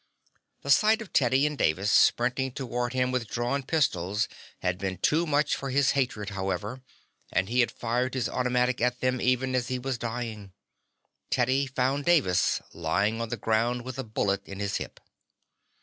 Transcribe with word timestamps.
The 0.63 0.71
sight 0.71 0.99
of 1.03 1.13
Teddy 1.13 1.45
and 1.45 1.55
Davis 1.55 1.91
sprinting 1.91 2.53
toward 2.53 2.93
him 2.93 3.11
with 3.11 3.27
drawn 3.27 3.61
pistols 3.61 4.27
had 4.63 4.79
been 4.79 4.97
too 4.97 5.27
much 5.27 5.55
for 5.55 5.69
his 5.69 5.91
hatred, 5.91 6.31
however, 6.31 6.81
and 7.31 7.47
he 7.49 7.59
had 7.59 7.69
fired 7.69 8.15
his 8.15 8.27
automatic 8.27 8.81
at 8.81 9.01
them 9.01 9.21
even 9.21 9.53
as 9.53 9.67
he 9.67 9.77
was 9.77 9.99
dying. 9.99 10.53
Teddy 11.29 11.67
found 11.67 12.05
Davis 12.05 12.63
lying 12.73 13.21
on 13.21 13.29
the 13.29 13.37
ground 13.37 13.83
with 13.83 13.99
a 13.99 14.03
bullet 14.03 14.43
in 14.47 14.59
his 14.59 14.77
hip. 14.77 14.99